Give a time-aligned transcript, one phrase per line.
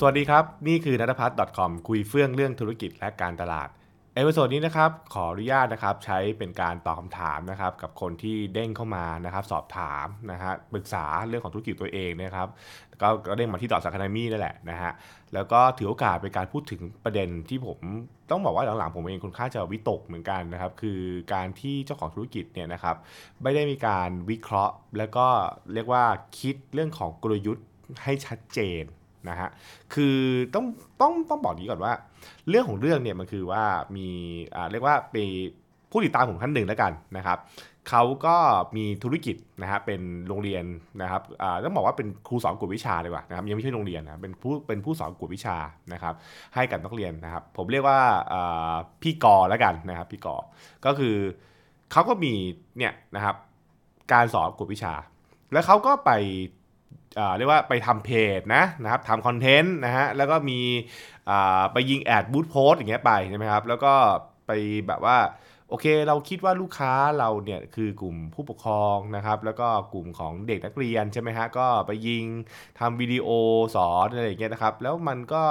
[0.00, 3.68] สวัสดีครับ นี่คือนัทพัฒน์ .com คุยเฟื่องเรื่องธุรกิจและการตลาด
[4.14, 12.48] episode นี้นะครับขออนุญาตนะครับใช้เป็นการตอบคำถามนะครับกับคนที่เด้งเข้ามานะครับสอบถามนะฮะปรึกษาเรื่องของธุรกิจตัวเองนะครับ
[13.00, 14.92] ก็ก็เด้งมาที่ดอทสักคามี่นั่นแหละนะฮะ
[15.34, 17.78] แล้วก็ถือโอกาสเป็นการพูดถึงประเด็นที่ผม
[18.30, 21.00] ต้องบอกว่าหลังๆผมเองค่อนข้างจะวิตกเหมือนกันนะครับคือ
[21.34, 22.96] การที่เจ้าของธุรกิจเนี่ยนะครับ
[23.42, 25.26] ไม่ได้มีการวิเคราะห์ แล้วก็
[25.74, 26.04] เรียกว่า
[26.40, 27.66] คิดเรื่องของกลยุทธ์
[28.02, 28.84] ให้ชัดเจน
[29.28, 29.48] นะฮะ
[29.94, 30.16] คือ
[30.54, 30.66] ต้อง
[31.00, 31.92] ต้องต้องบอกนี้ก่อนว่า
[32.48, 33.64] เรื่องของเรื่องเนี่ยมันคือว่า
[33.96, 34.08] มี
[34.54, 35.16] อ่าเรียกว่าไป
[35.90, 37.38] ผู้ติดตามผมท่านหนึ่งแล้วกันนะครับ
[37.88, 38.36] เขาก็
[38.76, 40.64] มีธุรกิจนะฮะเป็นโรงเรียน
[41.02, 45.56] นะครับอ่าต้องบอกว่าเป็นครูสอนกวดวิชาเลยว่ะนะครับยังไม่ใช่โรงเรียนนะเป็นผู้เป็นผู้สอนกวดวิชา
[45.92, 46.14] นะครับ
[46.54, 48.00] ให้กับนักเรียนนะครับ ผมเรียกว่า
[48.32, 50.36] อ่าพี่กอแล้วกันนะครับพี่กอ
[50.84, 51.16] ก็คือ
[51.92, 52.32] เขาก็มี
[52.78, 53.36] เนี่ยนะครับ
[54.12, 54.94] การสอนกวดวิชา
[55.52, 56.10] แล้วเขาก็ไป
[57.36, 60.60] เรียกว่าไปทำเพจนะนะครับทำคอนเทนต์นะฮะแล้วก็มี
[61.72, 63.92] ไปยิงแอดบูธโพสอย่างเงี้ยไปใช่ไหมครับแล้วก็
[64.46, 64.50] ไป
[64.88, 65.18] แบบว่า
[65.68, 72.24] โอเคเราคิดว่าลูกค้าเราเนี่ยคือกลุ่มผู้ปกครองนะครับแล้วก็กลุ่มของเด็กนักเรียนใช่ไหมฮะก็ไปยิง
[72.80, 73.28] ทำวิดีโอ
[73.76, 75.42] สอนอะไรอย่างเงี้ยนะครับแล้วมันก็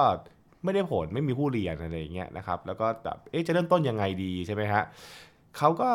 [0.63, 4.83] ไม่ได้ผลไม่มีผู้เรียนอะไรอย่างเงี้ยนะครับแล้วก็แบบเอ๊ะจะเริ่มต้นยังไงดีใช่ไหมฮะ
[5.57, 5.89] เขาก็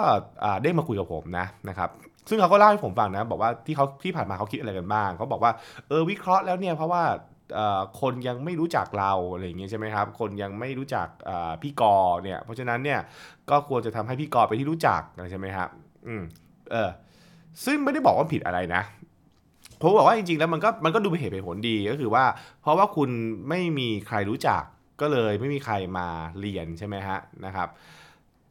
[0.62, 1.90] ได้มาคุยกับผมนะนะครับ
[2.28, 5.52] ซึ่งเขาก็เล่าให้ผมฟังนะ บอกว่าที่เขาที่ผ่านมาเขาคิดอะไรกันบ้างเขาบอกว่า
[5.88, 7.02] เออวิเคราะห์แล้วเนี่ยเพราะว่า
[8.00, 11.06] คนยังไม่รู้จักเราอะไรอย่างเงี้ยใช่ไหมครับ คนยังไม่รู้จัก
[11.62, 13.00] พี่กอเนี่ย เพราะฉะนั้นเนี่ย
[13.50, 15.00] ก็ควรจะทำให้พี่กอไปที่รู้จัก
[15.30, 15.68] ใช่ไหมครับ
[16.06, 16.22] อืม
[16.72, 16.90] เออ
[17.64, 18.82] ซึ่งไม่ได้บอกว่าผิดอะไรนะ
[19.80, 22.24] ผมบอกว่าจริงๆแล้วมันก็มันก็ดูเป็นเหตุเป็นผลดีก็คือว่า
[22.62, 23.10] เพราะว่าคุณ
[23.48, 24.62] ไม่มีใครรู้จัก
[25.00, 26.06] ก็เลยไม่มีใครมา
[26.40, 27.68] เรียนใช่ไหมฮะนะครับ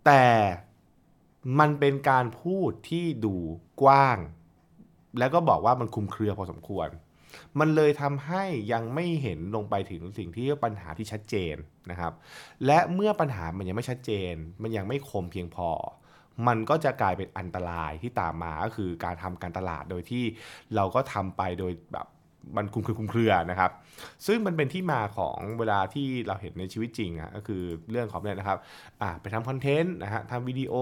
[0.05, 0.21] แต่
[1.59, 3.35] มันเป็นการพูดที่ดู
[3.81, 4.17] กว้าง
[5.19, 6.89] แล้วก็บอกว่ามันคุมเครือพอสมควร
[7.59, 8.43] มันเลยทำให้
[8.73, 11.55] ยังไม่เห็นลงไปถึงสิ่งที่ปัญหาที่ชัดเจน
[11.91, 12.13] นะครับ
[12.65, 15.69] และเมื่อปัญหามันยังไม่ชัดเจน มันยังไม่คมเพียงพอ
[16.47, 20.23] มันก็จะกลายเป็นอันตรายที่ตามมาก็คือการทำการตลาดโดยที่
[20.75, 22.07] เราก็ทำไปโดยแบบ
[22.57, 23.71] มันคุมเครือคุมเครือนะครับ
[24.27, 28.57] ซึ่งมันเป็นที่มาของเวลาที่เราเห็นในชีวิตจริงอะก็คือเรื่องของเนี่ยนะครับ
[29.01, 30.73] อ่าไปทำคอนเทนต์นะฮะทำวิดีโอ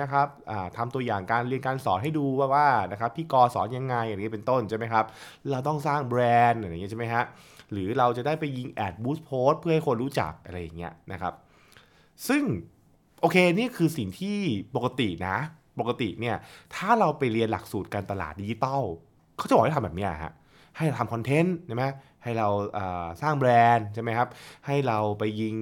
[0.00, 5.04] นะครับอ่าทำตัวอย่างการเรียนการสอนให้ดูว่าว่านะครับพี่กอสอนยังไงอย่างนี้เป็นต้นใช่ไหมครับ
[5.50, 6.20] เราต้องสร้างแบร
[6.50, 7.24] นด์อย่างเงี้ยใช่ไหมฮะ
[7.72, 11.32] หรือเราจะได้ไปยิงแอดบูสต์โพสเพื่อให้คนรู้จักอะไรอย่างเงี้ยนะครับ
[12.28, 12.42] ซึ่ง
[13.20, 14.36] โอเคนี่คือสิ่งที่
[14.76, 15.36] ปกตินะ
[15.80, 16.36] ปกติเนี่ย
[16.74, 18.82] ถ้าเราไปเรียนหลักสูตรการตลาดดิจิตอล
[19.36, 20.32] เขาจะบอกให้ทำแบบนี้ฮะ
[20.78, 21.84] ให้ทำคอนเทนต์ใช่ไหม
[22.22, 22.48] ให้เรา
[23.22, 24.28] สร้างแบรนด์ใช่ไหมครับ
[24.66, 25.54] ให้เราไปยิง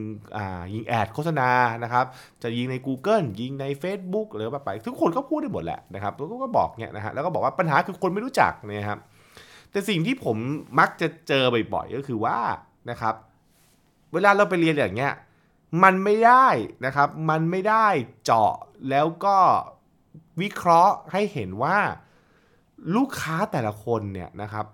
[0.73, 1.51] ยิงแอดโฆษณา
[1.83, 2.05] นะครับ
[2.43, 8.99] จะยิงใน Google ยิงใน Facebook หรือแบบไปทุกคนก็พูดได้หมดแหละนะครับแล้วก็บอกเนี่ยนะฮะแล้วก็บอกว่าปัญหาคือคนไม่รู้จักเนี่ยครับ
[9.71, 10.37] แต่สิ่งที่ผม
[10.79, 11.45] มักจะเจอ
[11.75, 12.39] บ่อยๆก็คือว่า
[12.91, 13.15] นะครับ
[14.13, 15.15] เวลาเราไปเรียนอย่างเงี้ย
[15.83, 16.47] มันไม่ได้
[16.87, 17.87] นะครับมันไม่ได้
[18.25, 18.53] เจาะ
[18.91, 19.39] แล้วก็
[20.41, 21.79] วิเคราะห์ให้เห็นว่า
[22.97, 24.67] ลูกค้าแต่ละคนเนี่ยนะครับ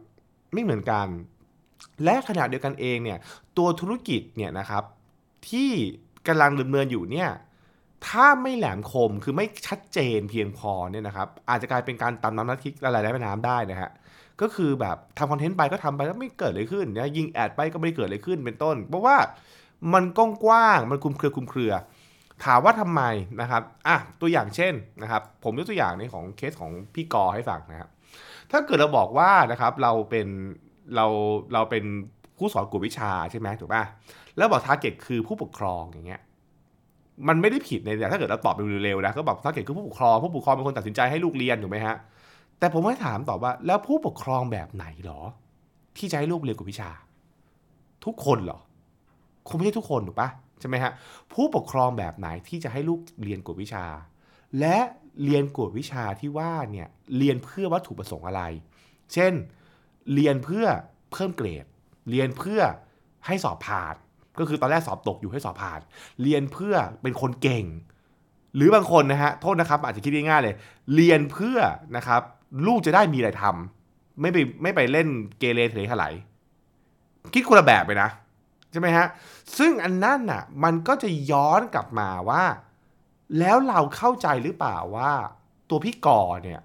[0.52, 1.06] ไม่เหมือนกัน
[2.04, 3.18] และขณะเดียวกันเองเนี่ย
[3.56, 4.84] ตัวธุรกิจเนี่ยนะครับ
[5.50, 5.70] ที่
[6.26, 7.30] กำลังดำเนินอยู่เนี่ย
[8.06, 13.90] ถ้าไม่แหลมคมคือไม่ชัดเจนเพียงพอเนี่ยนะครับอาจจะกลายเป็นการตำน้ำน้ำทิกละลายในแม่น้ำได้นะฮะ
[14.40, 19.16] ก็คือแบบทำ content ไปก็ทำไปแล้วไม่เกิดอะไรขึ้นนะยิง ad ไปก็ไม่เกิดอะไรขึ้นเป็นต้น เพราะว่า
[19.94, 21.72] มันกว้างมันคลุมเครือคลุมเครือ
[22.44, 23.02] ถามว่าทำไม
[23.40, 27.90] นะครับอะตัวอย่างเช่นนะครับผมยกตัวอย่างในของเคสของพี่กอให้ฟังนะครับ
[28.52, 30.28] ถ้าเกิดเราบอกว่านะครับเราเป็น
[30.96, 31.06] เรา
[31.54, 31.84] เราเป็น
[32.38, 33.82] ผู้สอนกวดวิชาใช่ไหมถูกป่ะ
[34.36, 36.22] แล้วบอก target คือผู้ปกครองอย่างเงี้ย
[37.28, 38.54] มันไม่ได้ผิดในแต่ถ้าเกิดเราตอบ
[38.84, 41.96] เร็วๆนะก็บอก target คือผู้ปกครองผู้ปกครองเป็นคนตัดสินใจให้ลูกเรียนถูกไหมฮะ
[42.58, 45.20] แต่ผมให้ถามตอบว่าแล้วผู้ปกครองแบบไหนหรอ
[45.98, 46.90] ที่จะให้ลูกเรียนกวดวิชา
[48.04, 48.58] ทุกคนเหรอ
[49.48, 50.28] คงไม่ใช่ทุกคนถูกปะ
[50.60, 50.92] ใช่ไหมฮะ
[51.32, 53.84] ผู้ปกครองแบบไหนที่จะให้ลูกเรียนกวดวิชา
[54.60, 54.78] และ
[55.24, 58.42] เรียนกวดวิชาที่ว่าเนี่ยเรียนเพื่อวัตถุประสงค์อะไร
[59.12, 59.32] เช่น
[60.14, 60.66] เรียนเพื่อ
[61.12, 61.64] เพิ่มเกรด
[62.10, 62.60] เรียนเพื่อ
[63.26, 63.94] ให้สอบผ่าน
[64.38, 65.80] ก็คือตอนแรกสอบตกอยู่ให้สอบผ่าน
[66.22, 67.64] เรียนเพื่อเป็นคนเก่ง
[68.56, 70.54] หรือบางคนนะฮะโทษนะครับ อาจจะคิดง่ายๆเลย
[70.94, 71.58] เรียนเพื่อ
[71.96, 72.22] นะครับ
[72.66, 76.06] ลูกจะได้มีอะไรทำไม่ไปไม่ไปเล่นเกเรเทไหล
[77.34, 78.10] คิดคนละแบบไปนะ
[78.70, 79.06] ใช่ไหมฮะ
[79.58, 82.44] ซึ่งอันนั้นน่ะมันก็จะย้อนกลับมาว่า
[83.38, 85.12] แล้วเราเข้าใจหรือเปล่าว่า
[85.68, 86.60] ตัวพี่กอเนี่ย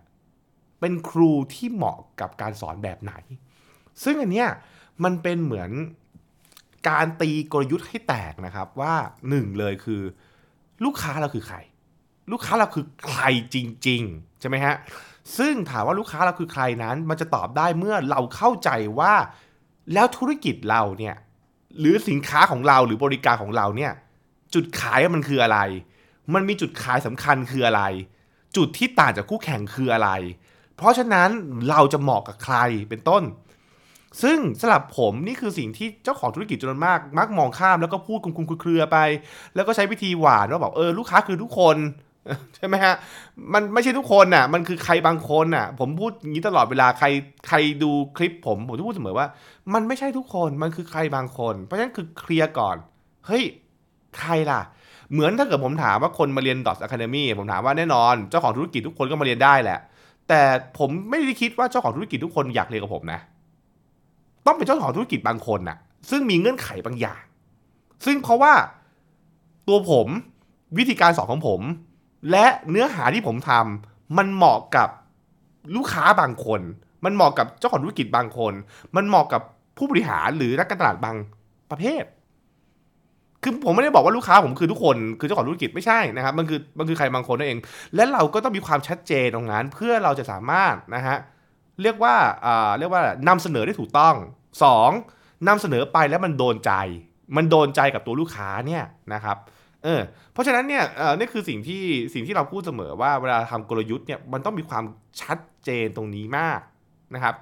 [0.80, 3.14] เป็นครูที่เหมาะกับการสอนแบบไหน
[4.04, 4.50] ซึ่งอันเนี้ย
[5.04, 5.72] มันเป็นเหมือน
[6.90, 8.94] การตีกลยุทธ์ให้แตกนะครับว่า
[9.30, 10.02] หนึ่งเลยคือ
[10.84, 11.58] ลูกค้าเราคือใคร
[12.31, 13.24] ลูกค้าเราคือใคร
[13.54, 14.75] จริงๆใช่ไหมฮะ
[15.38, 19.13] ซึ่งถามว่าลูกค้าเราคือใครนั้น มันจะตอบได้เมื่อเราเข้าใจว่า
[19.94, 21.16] แล้วธุรกิจเราเนี่ย
[21.80, 23.92] หรือสินค้าของเราหรือบริการของเราเนี่ย
[24.54, 25.60] จุดขายมันคืออะไร
[26.33, 27.81] มันมีจุดขายสำคัญคืออะไร
[28.57, 30.09] จุดที่ต่างจากคู่แข่งคืออะไร
[30.75, 31.29] เพราะฉะนั้น
[31.69, 32.56] เราจะเหมาะกับใคร
[32.89, 33.24] เป็นต้น
[34.24, 38.97] ซึ่งสำหรับผมนี่คือสิ่งที่เจ้าของธุรกิจจำนวนมาก มักมองข้ามแล้วก็พูดคุมคุมเครือไป
[39.56, 41.77] แล้วก็ใช้วิธีหวานว่าบอกเออลูกค้าคือทุกคน
[42.56, 42.94] ใช่ไหมฮะ
[43.53, 47.07] มันไม่ใช่ทุกคนน่ะ มันคือใครบางคนน่ะ ผมพูดอย่างนี้ตลอดเวลาใคร
[47.47, 49.27] ใครดูคลิปผม ผมจะพูดเสมอว่า
[49.74, 52.77] มันไม่ใช่ทุกคน มันคือใครบางคน เพราะฉะนั้นคือเคลียร์ก่อน
[53.27, 53.44] เฮ้ย
[54.19, 54.62] ใครล่ะ
[55.12, 59.80] เหมือนถ้าเกิดผมถามว่าคนมาเรียน Dots Academy ผมถามว่าแน่นอน เจ้าของธุรกิจทุกคนก็มาเรียนได้แหละ
[60.30, 60.42] แต่
[60.77, 63.19] ผมไม่ได้คิดว่าเจ้าของธุรกิจทุกคนอยากเรียนกับผมนะ
[64.45, 65.77] ต้องเป็นเจ้าของธุรกิจบางคนน่ะ
[66.09, 67.21] ซึ่งมีเงื่อนไขบางอย่าง
[68.06, 68.54] ซึ่งเพราะว่า
[69.68, 70.07] ตัวผม
[70.77, 71.62] วิธีการสอนของผม
[72.31, 74.89] และเนื้อหาที่ผมทำมันเหมาะกับ
[75.75, 76.62] ลูกค้าบางคน
[77.06, 78.53] มันเหมาะกับเจ้าของธุรกิจบางคน
[78.95, 79.42] มันเหมาะกับ
[79.77, 81.15] ผู้บริหารหรือนักการตลาดบาง
[81.71, 82.03] ประเภท
[83.44, 87.60] คือผมไม่ได้บอกว่าลูกค้าผมคือทุกคนคือเจ้าของธุรกิจไม่ใช่นะครับ มันคือมันคือใครบางคนนั่นเอง
[87.95, 91.18] และเราก็ต้องมีความชัดเจนตรงนั้น เพื่อเราจะสามารถนะฮะ
[91.81, 94.16] เรียกว่าอ่าเรียกว่านำเสนอได้ถูกต้อง
[94.63, 94.89] สอง
[95.48, 96.72] นำเสนอไปแล้วมันโดนใจ
[97.36, 99.38] มันโดนใจกับตัวลูกค้าเนี่ยนะครับ
[99.84, 100.01] เออ
[100.34, 104.84] เพราะฉะนั้นเนี่ยเออนี่คือสิ่งที่สิ่งที่เราพูดเสมอว่าเวลาทำกลยุทธ์เนี่ยมันต้องมีความ
[105.22, 106.60] ชัดเจนตรงนี้มาก
[107.16, 107.36] นะครับ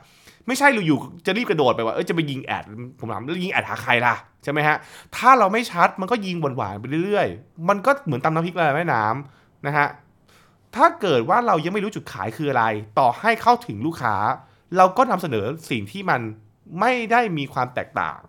[0.47, 2.63] ไม่ใช่เราอยู่จะรีบกระโดดไปว่าเออจะไปยิงแอด
[3.00, 4.15] ผมถามแล้วยิงแอดหาใครล่ะ
[4.45, 4.77] ใช่ไหมฮะ
[5.15, 9.88] ถ้าเราไม่ชัดมันก็ยิงหวานๆไปเรื่อยๆ มันก็เหมือนตำน้ำพริกละแม่น้ำนะฮะ
[10.75, 12.65] ถ้าเกิดว่าเรายังไม่รู้จุดขายคืออะไร
[13.00, 14.15] ต่อให้เข้าถึงลูกค้า
[14.77, 16.21] เราก็นำเสนอสิ่งที่มัน
[16.80, 18.19] ไม่ได้มีความแตกต่าง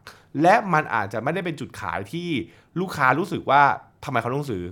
[0.43, 2.29] และมันอาจจะไม่ได้เป็นจุดขายที่
[2.81, 3.63] ลูกค้ารู้สึกว่า
[4.05, 4.65] ทำไมเขาต้องซื้อ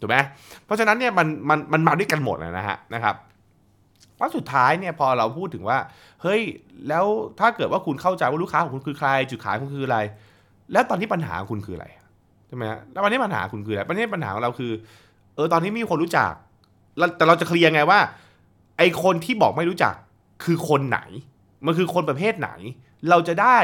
[0.00, 0.16] ถูกไหม
[0.64, 3.16] เพราะฉะนั้นเนี่ยมันมันมันมาด้วยกันหมดนะฮะนะครับ
[4.20, 5.78] ว่าสุดท้ายเนี่ยพอเราพูดถึงว่า
[6.22, 6.42] เฮ้ย
[6.88, 7.06] แล้ว
[7.38, 9.98] ถ้าเกิดว่าคุณเข้าใจว่าลูกค้าของคุณคือใคร จุดขายคุณคืออะไร
[10.72, 11.86] แล้วตอนนี้ปัญหาคุณคืออะไร
[12.46, 14.72] ใช่ไหมฮะแล้ววันนี้ปัญหาคุณคืออะไรปัญหาปัญหาของเราคือ
[15.34, 16.32] เออตอนนี้มีคนรู้จัก
[16.98, 18.00] แล้วแต่เราจะ clear ไงว่า
[18.78, 19.94] ไอ้คนที่บอกไม่รู้จัก
[20.44, 21.00] คือคนไหน
[21.66, 22.50] มันคือคนประเภทไหน
[23.10, 23.58] เราจะได้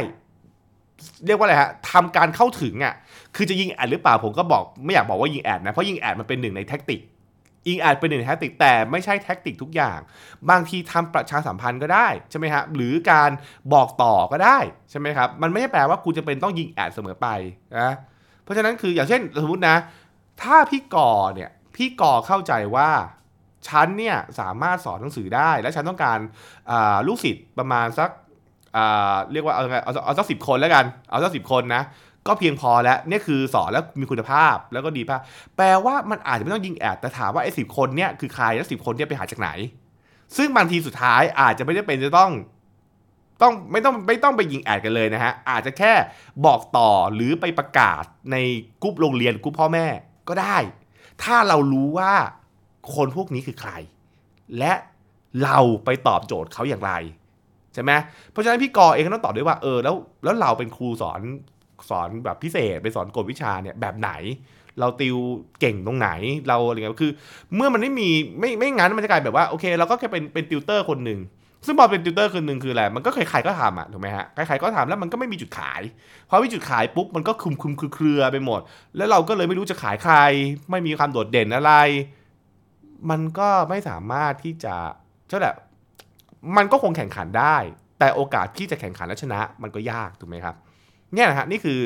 [1.26, 2.94] เรียกว่าอะไรฮะทำการเข้าถึงอะ
[3.36, 7.00] คือจะยิง ad หรือเปล่าผมก็บอกไม่อยากบอกว่ายิง ad นะ เพราะยิง ad มันเป็นหนึ่งใน tactic
[7.68, 9.98] ยิง ad เป็นหนึ่ง tactic แต่ไม่ใช่ tactic ทุกอย่าง
[10.50, 13.30] บางทีทำประชาสัมพันธ์ก็ได้ใช่ไหมฮะหรือการ
[13.72, 14.58] บอกต่อก็ได้
[14.90, 17.26] ใช่ไหมครับมันไม่ใช่แปลว่าคุณจะเป็นต้องยิงแอดเสมอไป
[17.78, 17.90] นะ
[18.42, 19.76] เพราะฉะนั้นคืออย่างเช่นสมมตินะ
[20.42, 22.90] ถ้าพี่ก่อเนี่ยพี่ก่อเข้าใจว่า
[23.68, 26.18] ฉันเนี่ยสามารถสอนหนังสือได้ และฉันต้องการ
[27.06, 28.10] ลูกศิษย์ประมาณสัก
[29.32, 31.82] เรียกว่าเอาเอาเอาสักสิบคนแล้วกัน เอาสักสิบคนนะ
[32.26, 35.20] ก็เพียงพอแล้วนี่คือสอนแล้วมีคุณภาพแล้วก็ดีภาพ
[35.56, 39.50] แปลว่ามันอาจจะไม่ต้องยิงแอดแต่ถามว่าไอ้สิบคนเนี่ยคือใครแล้วสิบคนเนี่ยไปหาจากไหน
[40.36, 42.30] ซึ่งบางทีสุดท้ายอาจจะไม่ได้เป็นจะต้อง
[43.42, 45.92] ต้องไม่ต้องไม่ต้องไปยิงแอดกันเลยนะฮะอาจจะแค่
[46.46, 48.36] บอกต่อหรือไปประกาศใน
[48.82, 49.86] กลุ่มโรงเรียนกลุ่มพ่อแม่
[50.28, 50.56] ก็ได้
[51.22, 52.12] ถ้าเรารู้ว่า
[52.94, 53.72] คนพวกนี้คือใคร
[54.58, 54.72] และ
[55.44, 56.92] เราไปตอบโจทย์เขาอย่างไร
[57.74, 57.92] ใช่ไหม
[58.30, 59.94] เพราะฉะนั้นพี่กอเองก็ต้องตอบด้วยว่าเออแล้ว
[60.24, 61.20] แล้วเราเป็นครูสอน
[61.90, 64.10] สอนแบบพิเศษ ไปสอนกฎวิชาเนี่ยแบบไหน
[64.80, 65.16] เราติว
[65.60, 66.08] เก่งตรงไหน
[66.48, 67.12] เราอะไรเงี้ยคือ
[67.54, 71.20] เมื่อมันไม่มีไม่ไม่งั้นมันจะกลายแบบว่าโอเคเราก็แค่เป็นเป็นติวเตอร์คนหนึ่ง
[71.66, 75.80] ซึ่งพอเป็นติวเตอร์คนหนึ่งคืออะไรมันก็ใครๆก็ทำอะถูกไหมฮะใครๆก็ทำแล้วมันก็ไม่มีจุดขาย
[76.28, 78.60] พอไม่มีจุดขายปุ๊บมันก็คุมคุมคือเครือไปหมด
[78.96, 80.14] แล้วเราก็เลยไม่รู้จะขายใคร
[80.70, 81.72] ไม่มีความโดดเด่นอะไร
[83.10, 84.74] มันก็ไม่สามารถที่จะ
[85.28, 85.56] เช่าแบบ
[86.56, 87.56] มันก็คงแข่งขันได้
[87.98, 90.56] แต่โอกาสที่จะแข่งขันและชนะ มันก็ยากถูกไหมครับ
[91.14, 91.78] เนี่ยนะฮะนี่คือ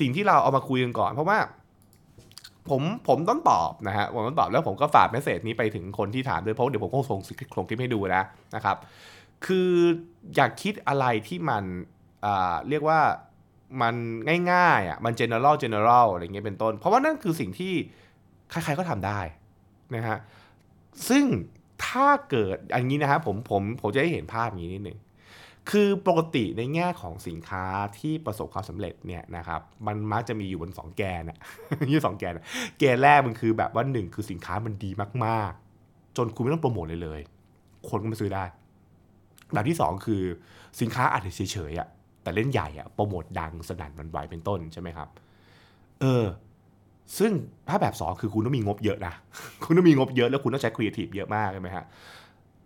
[0.00, 1.38] สิ่งที่เราเอามาคุยกันก่อน เพราะว่า
[2.70, 7.20] ผมผมต้องตอบนะฮะผมต้องตอบแล้วผมก็ฝากเมสเซจนี้ไปถึงคนที่ถามด้วยเพราะเดี๋ยวผมคงส่ง
[7.56, 8.76] ส่งคลิปให้ดูนะนะครับ
[9.46, 9.70] คือ
[10.36, 11.64] อยากคิดอะไรที่มัน
[12.68, 13.00] เรียกว่า
[13.82, 13.94] มัน
[14.52, 17.72] ง่ายๆอะมัน general general อะไรเงี้ยเป็นต้น เพราะว่านั่นคือสิ่งที่
[18.50, 19.20] ใครๆก็ทำได้
[19.94, 20.18] นะฮะ
[21.08, 21.24] ซึ่ง
[21.86, 24.98] ถ้าเกิดอันนี้นะครับผมผมผมจะได้เห็นภาพอย่างนี้นิดหนึ่ง
[25.70, 27.64] คือปกติในแง่ของสินค้า
[27.98, 31.38] ที่ประสบความสำเร็จเนี่ยนะครับมันมักจะมีอยู่บน 2 แกนอะ
[31.90, 32.32] ยี่สองแกน
[32.78, 34.90] แกนแรกมันคือแบบว่าหนึ่งคือสินค้ามันดี
[35.24, 37.20] มากๆ จนคุณไม่ต้องโปรโมทเลยเลย
[37.88, 38.44] คนก็มาซื้อได้
[39.52, 40.22] แบบที่ 2 คือ
[40.80, 41.88] สินค้าอาจจะเฉยๆอะ
[42.22, 45.08] แต่เล่นใหญ่อะโปรโมทดังสนั่นมันไหวเป็นต้นใช่ไหมครับ
[46.00, 46.26] เออ
[47.18, 47.32] ซึ่ง
[47.68, 49.14] ถ้าแบบ 2 คือคุณต้องมีงบเยอะนะ
[49.64, 51.84] คุณต้องมีงบเยอะแล้วคุณต้องใช้ครีเอทีฟเยอะมากใช่ไหมฮะ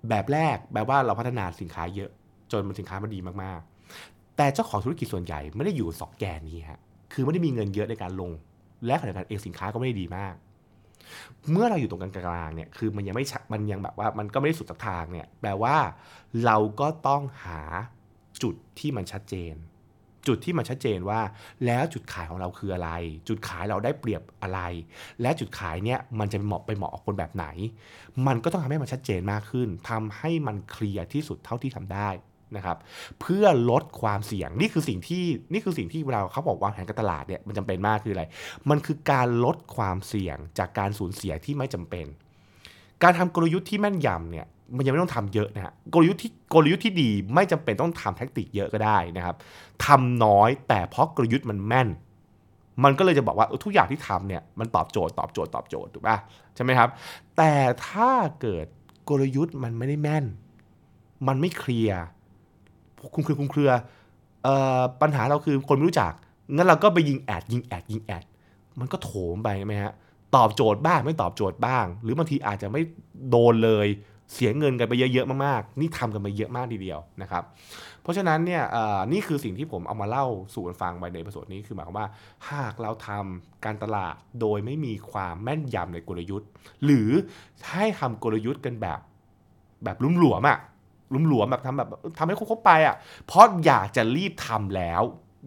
[0.08, 2.10] แบบแรกแบบว่าเราพัฒนาสินค้าเยอะ
[2.52, 6.80] จนมันสินค้ามันดีมากๆ แต่เจ้าของธุรกิจส่วนใหญ่ไม่ได้อยู่สองแกนนี้ฮะ
[7.12, 8.30] คือไม่ได้มีเงินเยอะในการลง
[8.86, 10.34] และขณะเดียวกันเองสินค้าก็ไม่ได้ดีมาก
[11.50, 15.76] เมื่อเราอยู่ตรงกลางๆเนี่ยคือมันยังไม่มันยังแบบว่ามันก็ไม่ได้สุดทางเนี่ยแปลว่า
[16.44, 17.60] เราก็ต้องหา
[18.42, 19.54] จุดที่มันชัดเจน
[20.26, 21.20] จุดที่มันชัดเจนว่า
[21.66, 22.90] แล้วจุดขายของเราคืออะไร
[23.28, 24.60] จุดขายเราได้เปรียบอะไร
[25.22, 27.46] และจุดขายเนี่ยมันจะเหมาะไปเหมาะกับคนแบบไหน
[28.26, 32.08] มันก็ต้องทำให้มันชัดเจนมากขึ้นทำให้มันเคลียร์ที่สุดเท่าที่ทำได้
[32.56, 32.78] นะครับ
[33.20, 38.24] เพื่อลดความเสี่ยงนี่คือสิ่งที่นี่คือสิ่งที่เวลาเขาบอกวางแผนการตลาดเนี่ยมันจำเป็นมากคืออะไร
[38.70, 42.06] มันคือการลดความเสี่ยงจากการสูญเสียที่ไม่จำเป็น
[43.02, 44.46] การทำกลยุทธ์ที่แม่นยำเนี่ย
[44.76, 49.36] มันยังไม่ต้องทำเยอะนะฮะกลยุทธ์ที่กลยุทธ์ที่ดีไม่จำเป็นต้องทำแท็กติกเยอะก็ได้นะครับ
[49.86, 51.88] ทำน้อยแต่เพราะกลยุทธ์มันแม่น
[52.84, 56.16] มันก็เลยจะบอกว่าทุกอย่างที่ทำเนี่ยมันตอบโจทย์ตอบโจทย์ตอบโจทย์ถูกป่ะ
[56.54, 56.88] ใช่ไหมครับ
[57.36, 57.52] แต่
[57.88, 58.66] ถ้าเกิด
[59.08, 60.24] กลยุทธ์มันไม่ได้แม่น
[61.28, 62.00] มันไม่เคลียร์
[63.14, 63.70] คุมเครือคุมเครือ
[64.44, 66.12] เอ่อปัญหาเราคือคนไม่รู้จัก
[66.54, 68.24] งั้นเราก็ไปยิงแอดยิงแอดยิงแอด
[68.80, 69.92] มันก็โถมไปใช่ไหมฮะ
[70.36, 72.82] ตอบโจทย์บ้างไม่ตอบโจทย์บ้าง หรือบางทีอาจจะไม่
[73.30, 73.86] โดนเลย
[74.32, 77.42] เสียเงินกันไปเยอะๆมากๆ นี่ทำกันไปเยอะมากทีเดียวนะครับ
[78.02, 78.62] เพราะฉะนั้นเนี่ย
[79.12, 82.08] นี่คือสิ่งที่ผมเอามาเล่าสู่กันฟังไปในประสดนี้คือหมายความว่า
[82.50, 86.48] หากเราทำการตลาดโดยไม่มีความแม่นยำในกลยุทธ์
[86.84, 87.08] หรือ
[87.70, 89.00] ให้ทำกลยุทธ์กันแบบ
[89.84, 90.73] แบบลุ่มหลวมอะลุ่ม
[91.28, 95.02] หลวมแบบทำแบบทำให้ครบๆไปอะเพราะอยากจะรีบทำแล้ว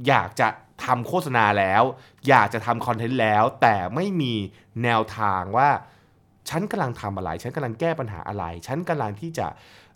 [0.08, 0.48] อยากจะ
[0.86, 1.84] ทำโฆษณาแล้ว
[2.28, 4.34] อยากจะทำคอนเทนต์แล้ว แต่ไม่มี
[4.84, 5.70] แนวทางว่า
[6.50, 9.48] ฉันกำลังทำอะไร ฉันกำลังแก้ปัญหาอะไร ฉันกำลังที่จะ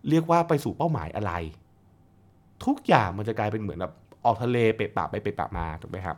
[0.09, 1.33] เรียกว่าไปสู่เป้าหมายอะไร
[2.65, 3.93] ทุกอย่างมันจะกลายเป็นเหมือนแบบ
[4.25, 6.17] ออกทะเลเปะปะไปเปะปะมาถูกไหมครับ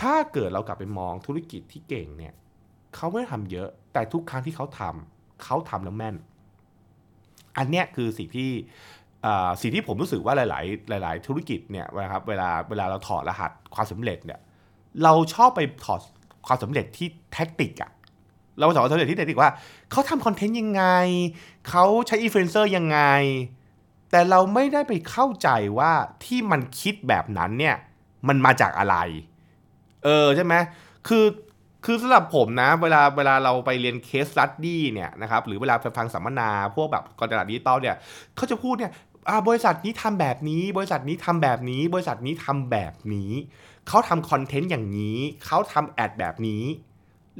[0.00, 2.34] ถ้าเกิดเรากลับไปมองธุรกิจที่เก่งเนี่ย
[2.94, 6.16] เขาไม่ได้ทำเยอะ แต่ทุกครั้งที่เขาทำเขาทำแล้วแม่น
[7.58, 8.50] อันเนี้ยคือสิ่งที่
[9.60, 14.40] สิ่งที่ผมรู้สึกว่าหลาย ๆ หลาย ๆ ธุรกิจเนี่ยนะครับเวลาเวลาเราถอดรหัสความสำเร็จเนี่ย
[15.04, 16.00] เราชอบไปถอด
[16.46, 17.90] ความสำเร็จที่แท็กติกอะ
[18.58, 19.50] เราถอดความสำเร็จที่ tactic ว่า
[19.90, 20.84] เขาทำ content ยังไง
[21.68, 23.00] เขาใช้อินฟลูเอนเซอร์ยังไง
[24.10, 25.92] แต่เราไม่ได้ไปเข้าใจว่า
[26.24, 27.76] ที่มันคิดแบบนั้นเนี่ย
[28.28, 28.96] มันมาจากอะไร
[30.04, 30.54] เออใช่ไหม
[31.08, 31.24] คือ
[31.84, 37.96] คือสำหรับผมนะ เวลาเวลาเราไปเรียน case study เนี่ยนะครับหรือเวลาไปฟังสัมมนาพวกแบบการตลาดดิจิตอลเนี่ย
[38.36, 38.92] เขาจะพูดเนี่ย
[39.48, 43.30] บริษัทนี้ทำแบบนี้ บริษัทนี้ทำแบบนี้ บริษัทนี้ทำแบบนี้
[43.88, 46.64] เขาทำ content อย่างนี้ เขาทำ ad แบบนี้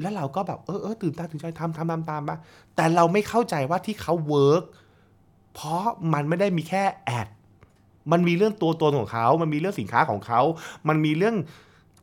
[0.01, 2.37] แล้วเราก็แบบเออเออตื่นตาตื่นใจทำทำตามตามมา
[2.77, 4.63] แต่เราไม่เข้าใจว่าที่เขา work
[5.55, 7.29] เพราะมันไม่ได้มีแค่ ad
[8.13, 10.41] มันมีเรื่องตัวตนของเขา มันมีเรื่องสินค้าของเขา
[10.89, 11.37] มันมีเรื่อง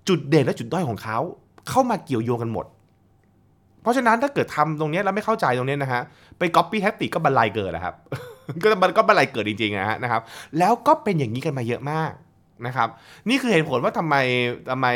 [0.07, 1.19] จุดเด่นและจุดด้อยของเขา
[1.71, 2.65] เข้ามาเกี่ยวโยงกันหมด
[3.81, 6.01] เพราะฉะนั้นถ้าเกิดทำตรงนี้แล้วไม่เข้าใจตรงนี้นะฮะ
[6.39, 7.95] ไปก๊อปปี้ tactic ก็บรรลัยเกิดนะครับ
[8.63, 10.21] ก็มันก็บรรลัยเกิดจริงๆนะฮะนะครับ
[10.59, 12.13] แล้วก็เป็นอย่างนี้กันมาเยอะมาก
[12.67, 12.89] นะครับ
[13.29, 14.15] นี่คือเหตุผลว่าทำไม
[14.71, 14.87] ทำไม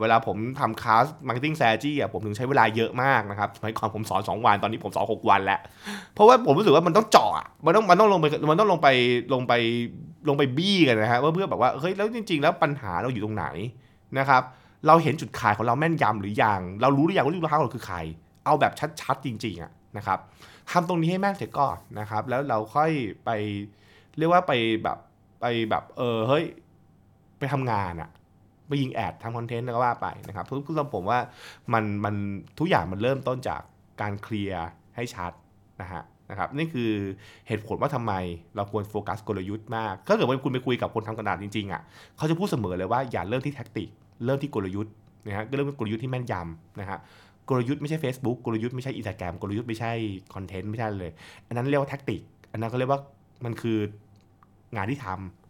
[0.00, 5.60] เวลาผมทำคลาส marketing strategy อะผมถึงใช้เวลาเยอะมากนะครับสมัยก่อนผมสอน 2 วันตอนนี้ผมสอน 6 วันแล้ว
[6.14, 7.30] เพราะว่าผมรู้สึกว่ามันต้องเจาะ
[7.66, 8.88] มันต้องมันต้องลงไปมันต้องลงไป
[9.34, 9.52] ลงไป
[10.28, 13.46] ลงไปบี้กันนะฮะเพื่อแบบว่าเฮ้ยแล้วจริง ๆ แล้วปัญหาเราอยู่ตรงไหน
[14.18, 14.42] นะครับ
[14.86, 17.98] เราเห็นจุดขายของเราแม่นยำหรือยัง เรารู้หรือยังว่าลูกค้าของเราคือใคร
[18.44, 20.18] เอาแบบชัดๆจริงๆอะนะครับ
[20.70, 22.90] ทำตรงนี้ให้แม่นเสร็จก่อนนะครับ แล้วเราค่อย
[23.24, 23.30] ไป
[24.18, 24.98] เรียกว่าไปแบบ
[25.40, 26.44] ไปแบบเออเฮ้ย
[27.38, 28.10] ไปทำงานอะ
[28.68, 31.18] ไปยิงแอดทำคอนเทนต์แล้วก็ว่าไปนะครับทุกคนผมว่า
[31.72, 32.14] มันมัน
[32.58, 33.60] ทุกอย่างมันเริ่มต้นจาก
[34.00, 35.32] การเคลียร์ให้ชัด
[35.80, 36.90] นะฮะนะครับนี่คือ
[37.48, 38.12] เหตุผลว่าทำไม
[38.56, 41.82] เราควรโฟกัสกลยุทธ์มากถ้าเกิดว่าคุณไปคุยกับคนทำกระดาษจริงๆอะ
[42.16, 43.88] เขาจะพูดเสมอเลยว่าอย่าเริ่มที่แท็กติก
[44.24, 44.92] เริ่มที่กลยุทธ์
[45.26, 46.98] นะฮะก็เริ่มกลยุทธ์ที่แม่นยำนะฮะ
[47.48, 49.92] กลยุทธ์ไม่ใช่ Facebook กลยุทธ์ไม่ใช่อินสตาแกรมกลยุทธ์ไม่ใช่
[50.34, 51.12] คอนเทนต์ไม่ใช่เลย
[51.48, 52.20] อันนั้นเรียกว่าแท็กติก
[52.52, 53.00] อันนั้นก็เรียกว่า
[53.44, 53.78] มันคือ
[54.76, 55.06] งานที่ท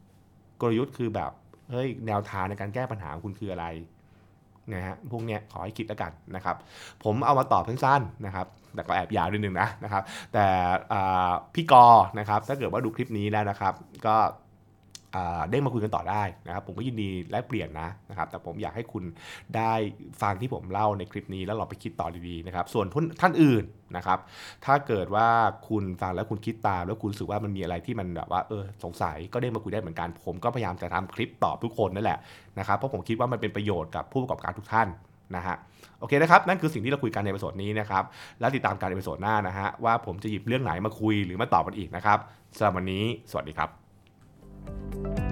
[0.09, 1.31] ำกลยุทธ์คือแบบ
[1.71, 3.67] เฮ้ยแนวทางในการแก้ปัญหาของคุณคืออะไร
[4.73, 6.57] นะฮะพวกเนี้ยขอให้คิดแล้วกันนะครับ
[7.05, 10.47] ผมเอามาตอบสั้นๆนะครับ แต่ก็แอบยาวนิดนึงนะนะครับ แต่
[11.55, 11.87] พี่กอ
[12.19, 13.75] นะครับถ้าเกิดว่าดูคลิปนี้แล้วนะครับ
[14.07, 14.17] ก็
[15.49, 19.05] เด้งมาคุยกันต่อได้นะครับ ผมก็ยินดีแลกเปลี่ยนนะนะครับ แต่ผมอยากให้คุณ
[19.57, 19.73] ได้
[20.23, 22.87] ฟังที่ผมเล่าในคลิปนี้แล้วลองไปคิดต่อดีๆนะครับ ส่วน
[23.21, 23.65] ท่านอื่น
[23.97, 24.19] นะครับ
[24.65, 25.29] ถ้าเกิดว่า
[25.69, 32.19] คุณฟังแล้วคุณคิดตาม แล้วคุณรู้สึกว่ามันมีอะไรที่มันแบบว่าเออสงสัยก็เด้งมาคุยได้เหมือนกัน ผมก็พยายามจะทำคลิปตอบทุกคนนั่นแหละ
[32.59, 34.89] นะครับ เพราะผมคิดว่ามันเป็นประโยชน์กับผู้ประกอบการทุกท่าน
[35.37, 35.57] นะฮะ
[36.01, 38.05] โอเคนะครับ นั่นคือสิ่งที่เราคุยกันใน episode นี้นะครับ
[38.41, 42.19] แล้วติดตามการใน episode หน้านะฮะว่าผมจะหยิบเรื่องไหนมาคุยหรือมาตอบกันอีกนะครับ
[42.57, 43.90] สำหรับวันนี้ สวัสดีครับ
[44.71, 45.30] Thank you.